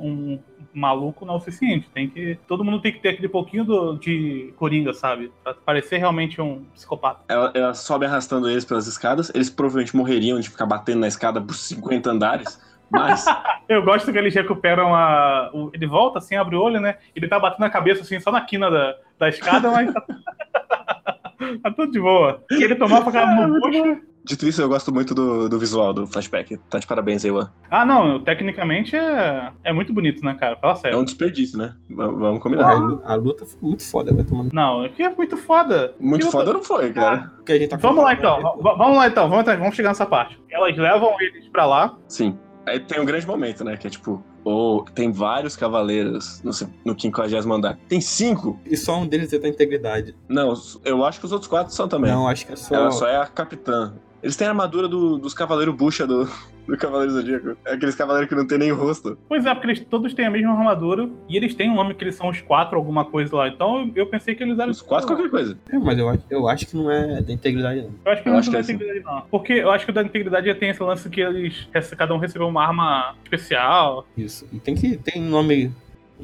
[0.00, 0.38] um
[0.74, 1.88] maluco não é o suficiente.
[1.94, 2.38] Tem que.
[2.46, 5.32] Todo mundo tem que ter aquele pouquinho do, de coringa, sabe?
[5.42, 7.20] Pra parecer realmente um psicopata.
[7.28, 9.30] Ela, ela sobe arrastando eles pelas escadas.
[9.34, 12.60] Eles provavelmente morreriam de ficar batendo na escada por 50 andares.
[12.94, 13.24] Mas
[13.68, 15.50] Eu gosto que eles recuperam a.
[15.54, 16.96] o- ele volta assim, abre o olho, né?
[17.16, 20.02] Ele tá batendo a cabeça assim, só na quina da, da escada, mas tá.
[21.62, 22.42] tá tudo de boa.
[22.50, 24.00] E ele tomar a facada no bucho.
[24.26, 26.56] Dito isso, eu gosto muito do, do visual do flashback.
[26.70, 27.50] Tá de parabéns aí, Juan.
[27.70, 30.56] Ah, não, tecnicamente é, é muito bonito, né, cara?
[30.56, 30.98] Fala É sério.
[30.98, 31.74] um desperdício, né?
[31.90, 32.72] V- Vamos A, combinar.
[32.74, 34.50] lu- a luta foi muito foda, vai tomando.
[34.54, 35.94] Não, aqui é muito foda.
[36.00, 37.32] Muito Que foda não foi, cara.
[37.36, 40.06] Porque a gente tá Vamos lá então, v- vamos lá então, vamos, vamos chegar nessa
[40.06, 40.40] parte.
[40.50, 41.94] Elas levam eles pra lá.
[42.08, 42.38] Sim.
[42.66, 43.76] Aí tem um grande momento, né?
[43.76, 46.50] Que é tipo, oh, tem vários cavaleiros no,
[46.84, 47.78] no 50 andar.
[47.88, 48.58] Tem cinco?
[48.64, 50.16] E só um deles é da integridade.
[50.28, 52.10] Não, eu acho que os outros quatro são também.
[52.10, 52.74] Não, acho que é só.
[52.74, 53.94] Ela só é a capitã.
[54.24, 56.26] Eles têm a armadura do- dos cavaleiros bucha do,
[56.66, 57.56] do Cavaleiro Zodíaco.
[57.66, 59.18] É aqueles cavaleiros que não tem nem rosto.
[59.28, 62.02] Pois é, porque eles todos têm a mesma armadura e eles têm um nome que
[62.02, 63.48] eles são os quatro, alguma coisa lá.
[63.48, 64.70] Então eu, eu pensei que eles eram.
[64.70, 65.58] Os quatro qualquer coisa.
[65.70, 67.90] É, mas eu, acho- eu acho que não é da integridade, não.
[68.06, 68.72] Eu acho que Eu não acho é da é assim.
[68.72, 69.20] integridade, não.
[69.30, 71.68] Porque eu acho que o da integridade já tem esse lance que eles.
[71.96, 74.06] Cada um recebeu uma arma especial.
[74.16, 74.46] Isso.
[74.50, 74.96] E tem que.
[74.96, 75.70] Tem nome.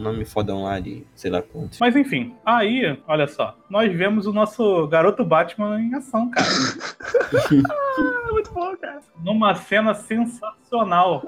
[0.01, 1.79] Nome fodão lá de sei lá quantos.
[1.79, 6.47] Mas enfim, aí, olha só, nós vemos o nosso garoto Batman em ação, cara.
[8.33, 9.01] Muito bom, cara.
[9.23, 11.23] Numa cena sensacional.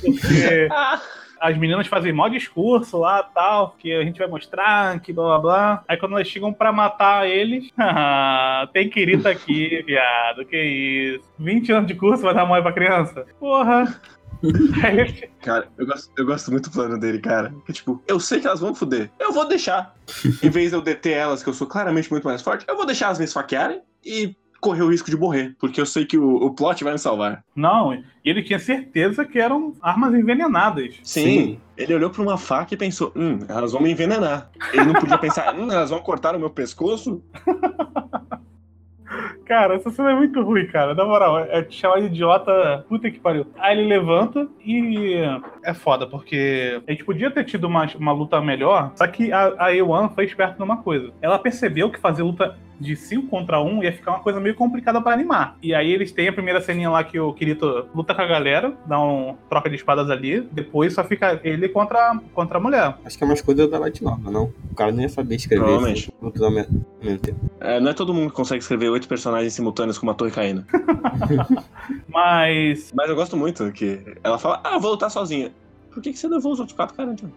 [0.00, 0.68] Porque
[1.42, 5.38] as meninas fazem mó discurso lá tal, que a gente vai mostrar, que blá blá
[5.38, 5.84] blá.
[5.88, 11.24] Aí quando elas chegam pra matar eles, ah, tem Kirita aqui, viado, que isso.
[11.38, 13.26] 20 anos de curso vai dar mole pra criança?
[13.40, 14.00] Porra.
[15.40, 17.54] Cara, eu gosto, eu gosto muito do plano dele, cara.
[17.66, 19.10] Que tipo, eu sei que elas vão foder.
[19.18, 19.94] Eu vou deixar.
[20.42, 22.86] em vez de eu deter elas, que eu sou claramente muito mais forte, eu vou
[22.86, 25.56] deixar elas me esfaquearem e correr o risco de morrer.
[25.58, 27.44] Porque eu sei que o, o plot vai me salvar.
[27.54, 30.94] Não, ele tinha certeza que eram armas envenenadas.
[31.02, 31.24] Sim.
[31.24, 31.60] Sim.
[31.76, 34.50] Ele olhou pra uma faca e pensou: hum, elas vão me envenenar.
[34.72, 37.22] Ele não podia pensar: hum, elas vão cortar o meu pescoço.
[39.44, 40.94] Cara, essa cena é muito ruim, cara.
[40.94, 42.84] Na moral, é te chamar de idiota.
[42.88, 43.46] Puta que pariu.
[43.58, 45.16] Aí ele levanta e
[45.64, 49.54] é foda, porque a gente podia ter tido uma, uma luta melhor, só que a,
[49.58, 51.12] a Ewan foi esperta numa coisa.
[51.20, 54.54] Ela percebeu que fazer luta de 5 contra 1 um ia ficar uma coisa meio
[54.54, 55.56] complicada pra animar.
[55.62, 58.74] E aí eles têm a primeira ceninha lá que o Kirito luta com a galera,
[58.86, 62.94] dá um troca de espadas ali, depois só fica ele contra, contra a mulher.
[63.04, 64.52] Acho que é umas coisas da Light Nova, não?
[64.70, 66.12] O cara não ia saber escrever Provavelmente.
[67.60, 70.64] É, não é todo mundo que consegue escrever oito personagens simultâneos com uma torre caindo.
[72.08, 75.52] Mas Mas eu gosto muito que ela fala: ah, eu vou lutar sozinha.
[75.92, 77.30] Por que, que você levou os outros quatro caras, então?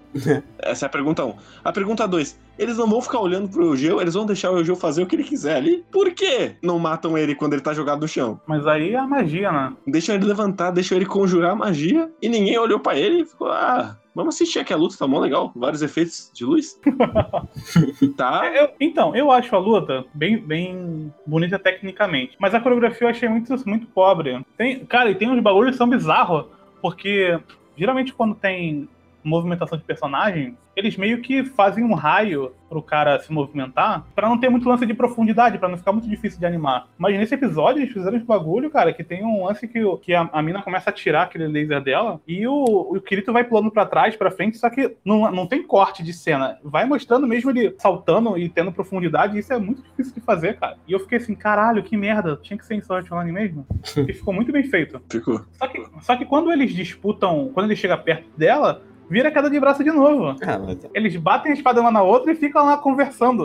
[0.59, 1.29] Essa é a pergunta 1.
[1.29, 1.35] Um.
[1.63, 2.39] A pergunta 2.
[2.57, 5.15] Eles não vão ficar olhando pro Eugeu, eles vão deixar o Eugeu fazer o que
[5.15, 5.83] ele quiser ali.
[5.91, 8.39] Por que não matam ele quando ele tá jogado no chão?
[8.47, 9.73] Mas aí é a magia, né?
[9.85, 13.49] Deixam ele levantar, deixam ele conjurar a magia e ninguém olhou pra ele e ficou:
[13.49, 15.51] ah, vamos assistir aqui a luta, tá mó legal.
[15.53, 16.79] Vários efeitos de luz.
[18.15, 18.51] tá.
[18.55, 22.35] Eu- então, eu acho a luta bem, bem bonita tecnicamente.
[22.39, 24.45] Mas a coreografia eu achei muito, muito pobre.
[24.57, 26.45] Tem, cara, e tem uns bagulhos que são bizarros.
[26.81, 27.37] Porque
[27.77, 28.88] geralmente quando tem
[29.25, 34.39] movimentação de personagem, eles meio que fazem um raio pro cara se movimentar pra não
[34.39, 36.88] ter muito lance de profundidade, pra não ficar muito difícil de animar.
[36.97, 40.29] Mas nesse episódio eles fizeram esse bagulho, cara, que tem um lance que, que a,
[40.31, 43.85] a mina começa a tirar aquele laser dela e o, o Kirito vai pulando pra
[43.85, 46.57] trás, pra frente, só que não, não tem corte de cena.
[46.63, 50.57] Vai mostrando mesmo ele saltando e tendo profundidade, e isso é muito difícil de fazer,
[50.57, 50.77] cara.
[50.88, 53.65] E eu fiquei assim, caralho, que merda, tinha que ser em Sword Online mesmo.
[54.07, 55.01] E ficou muito bem feito.
[55.09, 55.41] Ficou.
[55.53, 59.59] Só que, só que quando eles disputam, quando ele chega perto dela, vira queda de
[59.59, 60.35] braço de novo.
[60.41, 63.43] Ah, mas Eles batem a espada uma na outra e ficam lá conversando.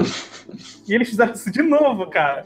[0.88, 2.44] e eles fizeram isso de novo, cara.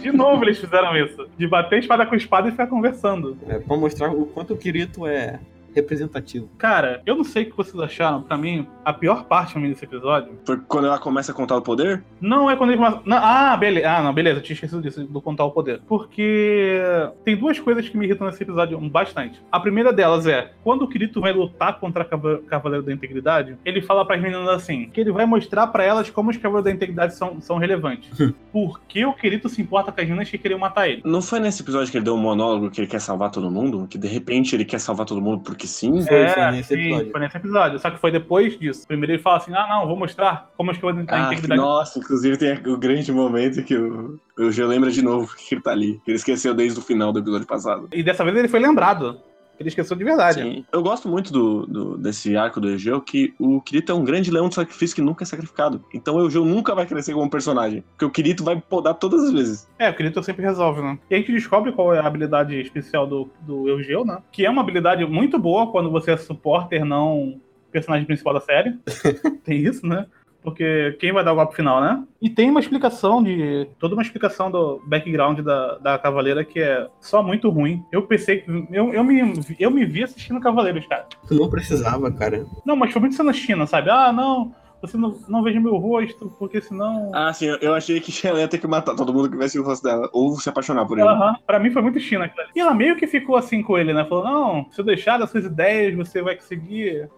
[0.00, 1.26] De novo eles fizeram isso.
[1.36, 3.36] De bater espada com a espada e ficar conversando.
[3.48, 5.38] é pra mostrar o quanto o Kirito é
[5.74, 6.48] representativo.
[6.58, 8.22] Cara, eu não sei o que vocês acharam.
[8.22, 11.56] Pra mim, a pior parte pra mim desse episódio Foi quando ela começa a contar
[11.56, 12.02] o poder?
[12.20, 12.80] não é quando eles.
[12.84, 13.88] começam- Não, ah, beleza.
[13.90, 14.38] Ah, não, beleza.
[14.38, 15.80] Eu tinha esquecido disso, do contar o poder.
[15.88, 16.80] Porque
[17.24, 19.40] tem duas coisas que me irritam nesse episódio bastante.
[19.50, 23.56] A primeira delas é, quando o Kirito vai lutar contra a Cava- Cavaleiro da Integridade,
[23.64, 26.70] ele fala pras meninas assim, que ele vai mostrar pra elas como os Cavaleiros da
[26.74, 28.10] Integridade são, são relevantes.
[28.52, 31.02] Por que o Kirito se importa com as meninas que queriam matar ele?
[31.04, 33.86] Não foi nesse episódio que ele deu um monólogo que ele quer salvar todo mundo?
[33.88, 36.04] Que de repente ele quer salvar todo mundo porque sim?
[36.04, 37.10] Foi, foi nesse sim, episódio.
[37.10, 37.78] foi nesse episódio.
[37.78, 38.86] Só que foi depois disso.
[38.86, 41.98] Primeiro ele fala assim, ah, não, vou mostrar como os Cavaleiros da Ah, Integridade nossa,
[41.98, 45.72] inclusive tem o grande momento que o, o Eugeu lembra de novo que ele tá
[45.72, 46.00] ali.
[46.04, 47.88] Que ele esqueceu desde o final do episódio passado.
[47.92, 49.20] E dessa vez ele foi lembrado.
[49.60, 50.42] Ele esqueceu de verdade.
[50.42, 50.64] Sim.
[50.72, 54.30] Eu gosto muito do, do- desse arco do Eugeu, que o Kirito é um grande
[54.30, 55.84] leão de sacrifício que nunca é sacrificado.
[55.92, 57.84] Então o Eugeu nunca vai crescer como personagem.
[57.90, 59.68] Porque o Kirito vai podar todas as vezes.
[59.78, 60.98] É, o Kirito sempre resolve, né?
[61.10, 64.18] E a gente descobre qual é a habilidade especial do, do Eugeu, né?
[64.32, 67.38] Que é uma habilidade muito boa quando você é supporter não
[67.70, 68.78] personagem principal da série.
[69.44, 70.06] tem isso, né?
[70.42, 72.02] Porque quem vai dar o golpe final, né?
[72.20, 73.68] E tem uma explicação de.
[73.78, 77.82] toda uma explicação do background da, da Cavaleira que é só muito ruim.
[77.92, 78.50] Eu pensei que.
[78.70, 79.20] Eu, eu, me,
[79.58, 81.06] eu me vi assistindo Cavaleiros, cara.
[81.28, 82.46] Tu não precisava, cara.
[82.64, 83.90] Não, mas foi muito cena China, sabe?
[83.90, 84.54] Ah, não.
[84.80, 87.10] Você não, não veja meu rosto, porque senão.
[87.14, 89.58] Ah, sim, eu- eu achei que ela ia ter que matar todo mundo que viesse
[89.58, 91.06] o rosto dela, ou se apaixonar por ele.
[91.06, 92.24] Aham, Pra mim foi muito China.
[92.24, 92.50] aquilo ali.
[92.56, 94.06] E ela meio que ficou assim com ele, né?
[94.06, 97.10] Falou, não, se eu deixar das suas ideias, você vai conseguir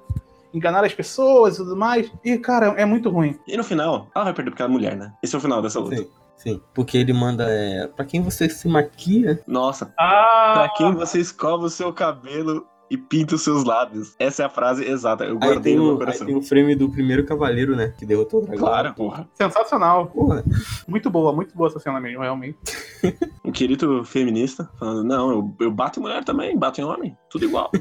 [0.55, 2.11] enganar as pessoas e tudo mais.
[2.25, 3.39] E, cara, é muito ruim.
[3.47, 5.13] E no final, ela vai perder porque ela é mulher, né?
[5.23, 5.97] Esse é o final dessa luta.
[5.97, 6.61] Sim, sim.
[6.75, 7.47] Porque ele manda.
[7.49, 9.43] É, pra quem você se maquia?
[9.47, 10.53] Nossa, Ah!
[10.55, 14.15] pra quem você escova o seu cabelo e pinta os seus lábios.
[14.19, 16.27] Essa é a frase exata, eu guardei tem, no meu o, aí coração.
[16.27, 17.95] tem o frame do primeiro cavaleiro, né?
[17.97, 18.59] Que derrotou o dragão.
[18.67, 19.27] Claro, porra.
[19.33, 20.09] Sensacional.
[20.09, 20.45] Porra,
[20.87, 22.59] Muito boa, muito boa essa cena mesmo, realmente.
[23.43, 27.47] Um querido feminista falando, não, eu, eu bato em mulher também, bato em homem, tudo
[27.47, 27.71] igual.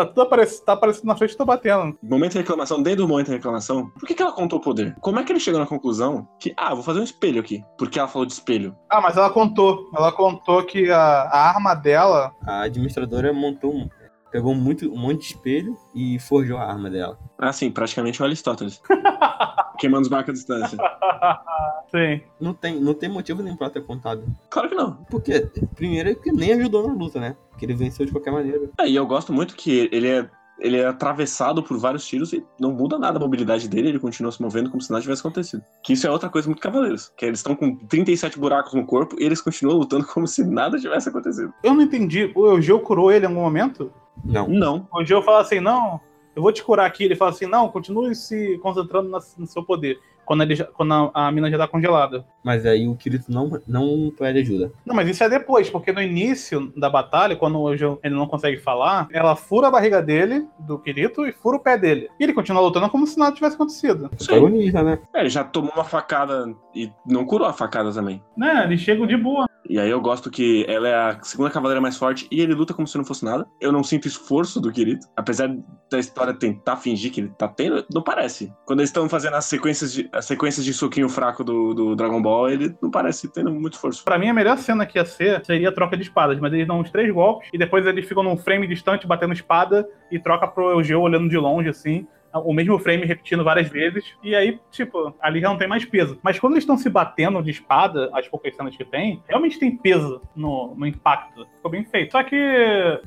[0.00, 1.98] Tá tudo aparecendo, tá aparecendo na frente e tô batendo.
[2.02, 4.96] momento de reclamação, dentro do momento de reclamação, por que, que ela contou o poder?
[5.00, 7.62] Como é que ele chegou na conclusão que, ah, vou fazer um espelho aqui?
[7.76, 8.74] Porque ela falou de espelho.
[8.88, 9.90] Ah, mas ela contou.
[9.94, 12.32] Ela contou que a, a arma dela.
[12.46, 13.88] a administradora montou um.
[14.30, 17.18] Pegou muito, um monte de espelho e forjou a arma dela.
[17.38, 18.80] Ah, sim, praticamente o Aristóteles.
[19.78, 20.78] Queimando os marcas à distância.
[21.90, 22.20] Sim.
[22.40, 24.24] Não tem, não tem motivo nenhum pra ter contado.
[24.48, 24.94] Claro que não.
[25.10, 25.40] Porque,
[25.74, 27.36] primeiro, é que nem ajudou na luta, né?
[27.50, 28.70] Porque ele venceu de qualquer maneira.
[28.78, 32.44] É, e eu gosto muito que ele é, ele é atravessado por vários tiros e
[32.60, 35.64] não muda nada a mobilidade dele, ele continua se movendo como se nada tivesse acontecido.
[35.82, 37.12] Que isso é outra coisa muito cavaleiros.
[37.16, 40.78] Que eles estão com 37 buracos no corpo e eles continuam lutando como se nada
[40.78, 41.52] tivesse acontecido.
[41.64, 42.30] Eu não entendi.
[42.36, 43.92] O Eugeu curou ele em algum momento?
[44.24, 44.48] Não.
[44.48, 44.86] Não.
[44.92, 46.00] O Eugeu fala assim, não,
[46.34, 47.04] eu vou te curar aqui.
[47.04, 49.98] Ele fala assim, não, continue se concentrando na- no seu poder.
[50.24, 52.24] Quando, ele quando a, a mina já tá congelada.
[52.44, 54.70] Mas aí o Kirito não, não pede ajuda.
[54.86, 58.28] Não, mas isso é depois, porque no início da batalha, quando o Eugeu ele não
[58.28, 62.08] consegue falar, ela fura a barriga dele, do Kirito, e fura o pé dele.
[62.20, 64.08] E ele continua lutando como se nada tivesse acontecido.
[64.10, 65.00] Protagonista, né?
[65.12, 68.22] É, ele já tomou uma facada e não curou a facada também.
[68.36, 69.49] Né, eles chegam de boa.
[69.68, 72.74] E aí eu gosto que ela é a segunda cavaleira mais forte e ele luta
[72.74, 73.46] como se não fosse nada.
[73.60, 75.06] Eu não sinto esforço do Kirito.
[75.16, 75.48] Apesar
[75.90, 78.52] da história tentar fingir que ele tá tendo, não parece.
[78.64, 82.20] Quando eles estão fazendo as sequências de, as sequências de soquinho fraco do, do Dragon
[82.20, 84.04] Ball, ele não parece tendo muito esforço.
[84.04, 86.66] Pra mim, a melhor cena que ia ser seria a troca de espadas, mas eles
[86.66, 90.46] dão uns três golpes e depois eles ficam num frame distante batendo espada e troca
[90.46, 92.06] pro Eugeu olhando de longe, assim.
[92.32, 94.04] O mesmo frame repetindo várias vezes.
[94.22, 96.18] E aí, tipo, ali já não tem mais peso.
[96.22, 99.76] Mas quando eles estão se batendo de espada, as poucas cenas que tem, realmente tem
[99.76, 101.46] peso no, no impacto.
[101.56, 102.12] Ficou bem feito.
[102.12, 102.36] Só que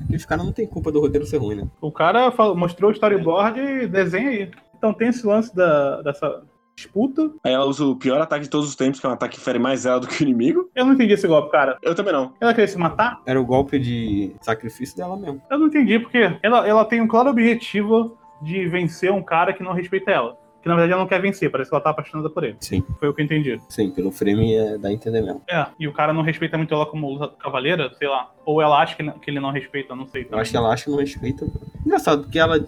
[0.02, 1.68] Aqueles caras não tem culpa do roteiro ser ruim, né?
[1.80, 4.50] o cara falou- mostrou o storyboard e desenha aí.
[4.76, 6.42] Então tem esse lance da, dessa
[6.76, 7.30] disputa.
[7.44, 9.44] Aí ela usa o pior ataque de todos os tempos, que é um ataque que
[9.44, 10.68] fere mais ela do que o inimigo.
[10.74, 11.78] Eu não entendi esse golpe, cara.
[11.82, 12.32] Eu também não.
[12.40, 13.20] Ela queria se matar?
[13.24, 15.40] Era o golpe de sacrifício dela mesmo.
[15.50, 19.62] Eu não entendi, porque ela, ela tem um claro objetivo de vencer um cara que
[19.62, 20.36] não respeita ela.
[20.62, 22.56] Que na verdade ela não quer vencer, parece que ela tá apaixonada por ele.
[22.58, 23.60] Sim, Foi o que eu entendi.
[23.68, 25.42] sim, pelo frame é, dá a entender mesmo.
[25.46, 28.30] É, e o cara não respeita muito ela como luta- cavaleira, sei lá.
[28.46, 30.26] Ou ela acha que, que ele não respeita, não sei.
[30.30, 31.46] Eu acho que ela acha que não respeita.
[31.84, 32.58] Engraçado, porque ela.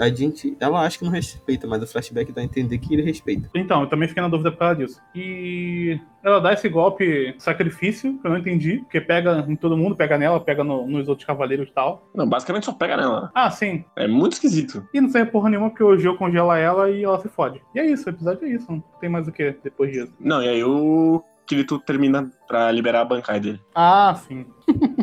[0.00, 0.56] A gente.
[0.60, 3.48] Ela acha que não respeita, mas o flashback dá a entender que ele respeita.
[3.54, 5.00] Então, eu também fiquei na dúvida por causa disso.
[5.14, 9.94] E ela dá esse golpe sacrifício, que eu não entendi, porque pega em todo mundo,
[9.96, 12.08] pega nela, pega no- nos outros cavaleiros e tal.
[12.14, 13.30] Não, basicamente só pega nela.
[13.34, 13.84] Ah, sim.
[13.96, 14.86] É muito esquisito.
[14.92, 17.60] E não serve porra nenhuma, porque o Geo congela ela e ela se fode.
[17.74, 18.70] E é isso, o episódio é isso.
[18.70, 20.12] Não tem mais o que depois disso.
[20.18, 23.60] Não, e aí o Kirito termina pra liberar a bancada dele.
[23.74, 24.44] Ah, sim.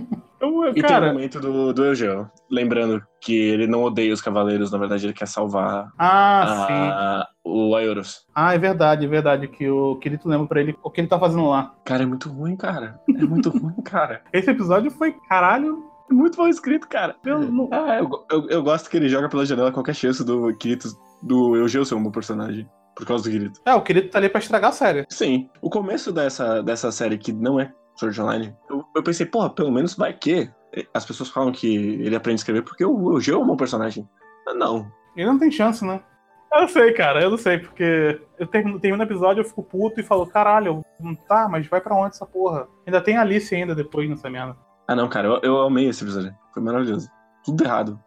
[0.61, 2.29] Eu, E tem o cara, momento do, do Eugeo.
[2.51, 6.73] Lembrando que ele não odeia os cavaleiros, na verdade ele quer salvar ah, sim.
[6.73, 8.25] a, o Aioros.
[8.35, 9.47] Ah, é verdade, é verdade.
[9.47, 11.73] Que o Kirito lembra pra ele o que ele tá fazendo lá.
[11.85, 12.99] Cara, é muito ruim, cara.
[13.09, 14.21] É muito ruim, cara.
[14.33, 17.15] Esse episódio foi, caralho, É muito mal escrito, cara.
[17.25, 20.53] eu não- Ah, eu, eu, eu gosto que ele joga pela janela qualquer chance do
[20.57, 20.89] Kirito,
[21.21, 22.67] do Eugeo ser um bom personagem.
[22.95, 23.59] Por causa do Kirito.
[23.65, 25.05] É, o Kirito tá ali pra estragar a série.
[25.09, 25.49] Sim.
[25.61, 27.73] O começo dessa, dessa série, que não é
[28.11, 30.49] Sword Online, eu, eu pensei, porra, pelo menos vai que.
[30.93, 31.67] As pessoas falam que
[32.01, 34.07] ele aprende a escrever porque o Eugeo é um bom personagem.
[34.47, 34.91] Ah, Não.
[35.15, 36.01] Ele não tem chance, né?
[36.51, 39.63] Eu não sei, cara, eu não sei, porque eu termino, termino o episódio, eu fico
[39.63, 40.83] puto e falo, caralho,
[41.27, 42.67] tá, mas vai pra onde essa porra?
[42.85, 44.55] Ainda tem Alice ainda depois nessa merda.
[44.87, 46.35] Ah, não, cara, eu, eu amei esse episódio.
[46.53, 47.09] Foi maravilhoso.
[47.43, 47.99] Tudo errado.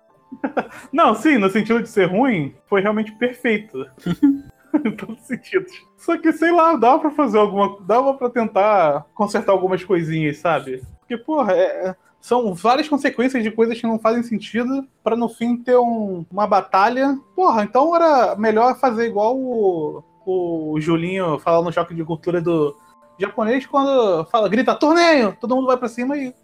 [0.93, 3.85] Não, sim, no sentido de ser ruim, foi realmente perfeito.
[4.85, 5.73] em todos os sentidos.
[5.97, 7.79] Só que, sei lá, dava pra fazer alguma.
[7.83, 10.83] Dava pra tentar consertar algumas coisinhas, sabe?
[11.01, 15.29] Porque, porra, é- é- são várias consequências de coisas que não fazem sentido pra no
[15.29, 17.17] fim ter um- uma batalha.
[17.37, 22.77] Porra, então era melhor fazer igual o, o Julinho fala no choque de cultura do
[23.19, 26.35] japonês quando fala, grita torneio, todo mundo vai pra cima e,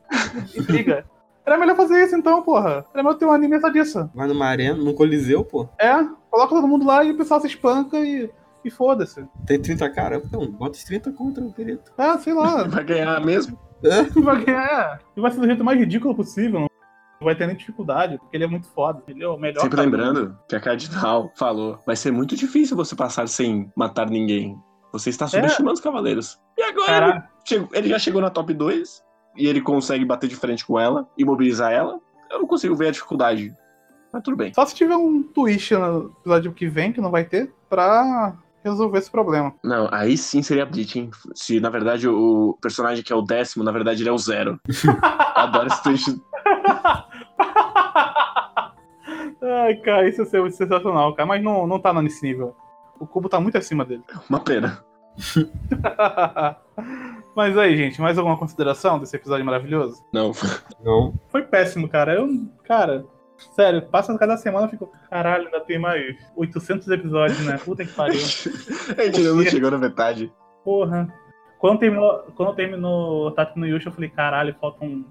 [0.55, 1.05] e briga.
[1.44, 2.85] Era melhor fazer isso então, porra.
[2.94, 4.09] Era melhor ter um anime só disso.
[4.14, 5.68] Vai numa arena, num coliseu, pô.
[5.78, 5.92] É,
[6.31, 8.31] coloca todo mundo lá e o pessoal se espanca e,
[8.64, 9.26] e foda-se.
[9.46, 10.22] Tem 30 caras?
[10.24, 11.81] Então, bota os 30 contra o querido.
[11.98, 12.62] É, sei lá.
[12.68, 13.59] Vai ganhar mesmo?
[13.83, 14.02] É.
[14.20, 15.00] vai ganhar.
[15.16, 16.61] E vai ser do jeito mais ridículo possível.
[16.61, 19.02] Não vai ter nem dificuldade, porque ele é muito foda.
[19.09, 19.61] Ele é o melhor.
[19.61, 19.88] Sempre cara.
[19.88, 24.57] lembrando que a Cardinal falou: vai ser muito difícil você passar sem matar ninguém.
[24.92, 26.38] Você está subestimando os cavaleiros.
[26.57, 29.02] E agora ele, chegou- ele já chegou na top 2
[29.37, 31.99] e ele consegue bater de frente com ela, imobilizar ela.
[32.31, 33.55] Eu não consigo ver a dificuldade.
[34.12, 34.53] Mas tudo bem.
[34.53, 38.99] Só se tiver um twist no episódio que vem, que não vai ter, pra resolver
[38.99, 39.55] esse problema.
[39.62, 41.11] Não, aí sim seria Bleach, hein?
[41.35, 44.61] Se na verdade o personagem que é o décimo, na verdade ele é o zero.
[45.35, 46.23] Adoro esse twist.
[49.42, 51.27] Ai, cara, isso muito sensacional, cara.
[51.27, 52.55] Mas não, não tá nesse nível.
[53.01, 54.05] O cubo tá muito acima dele.
[54.29, 54.85] Uma pena.
[57.35, 60.05] Mas aí, gente, mais alguma consideração desse episódio maravilhoso?
[60.12, 60.33] Não.
[60.85, 61.14] Não.
[61.29, 62.14] Foi péssimo, cara.
[62.14, 62.29] Eu,
[62.64, 63.05] cara,
[63.55, 67.59] sério, passa cada semana eu fico, caralho, ainda tem mais 800 episódios, né?
[67.59, 68.21] Puta que pariu.
[68.99, 70.33] a gente ainda não chegou na metade.
[70.64, 71.12] Porra.
[71.59, 75.05] Quando terminou, quando terminou Tato no Yusha, eu falei, caralho, faltam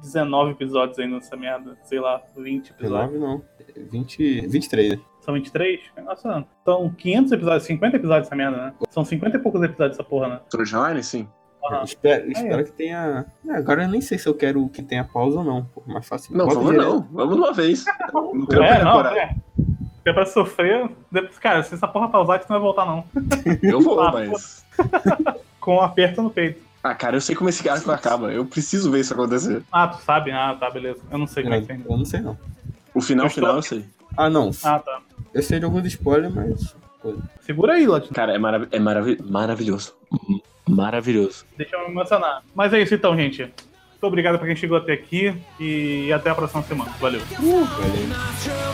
[0.00, 1.76] 19 episódios ainda nessa merda.
[1.82, 3.12] Sei lá, 20 episódios.
[3.12, 3.42] 19 não.
[3.90, 4.90] 20, 23.
[4.92, 5.00] né?
[5.20, 5.80] São 23?
[6.04, 8.74] Nossa, são 500 episódios, 50 episódios essa merda, né?
[8.88, 10.40] São 50 e poucos episódios essa porra, né?
[10.74, 11.28] Online, sim.
[11.84, 13.26] Espero, espero que tenha.
[13.48, 15.64] É, agora eu nem sei se eu quero que tenha pausa ou não.
[15.64, 16.36] Pô, mais fácil.
[16.36, 16.88] Não, Bota vamos direto.
[16.90, 17.00] não.
[17.12, 17.84] Vamos numa vez.
[18.14, 19.34] Não quero É, não, é.
[20.02, 23.04] Se é pra sofrer, depois, cara, se essa porra pausar, tu não vai voltar, não.
[23.62, 24.64] Eu vou, Ah, mas.
[25.58, 26.62] Com um aperto no peito.
[26.80, 28.32] Ah, cara, eu sei como esse arco acaba.
[28.32, 29.64] Eu preciso ver isso acontecer.
[29.72, 30.30] Ah, tu sabe?
[30.30, 31.00] Ah, tá, beleza.
[31.10, 31.82] Eu não sei como é que tem.
[31.84, 32.38] Eu não sei não.
[32.94, 33.84] O final, Eu estou- final, eu sei.
[34.16, 34.50] Ah, não.
[34.62, 35.00] Ah, tá.
[35.34, 36.76] Eu sei de alguns spoilers, mas.
[37.40, 38.14] Segura aí, Latino.
[38.14, 39.94] Cara, é, marav é maravi maravilhoso.
[40.68, 41.44] Maravilhoso.
[41.56, 42.42] Deixa eu me emocionar.
[42.54, 43.42] Mas é isso então, gente.
[43.42, 46.90] Muito obrigado pra quem chegou até aqui e até a próxima semana.
[47.00, 47.20] Valeu.
[47.20, 48.08] Valeu.
[48.08, 48.65] Na chama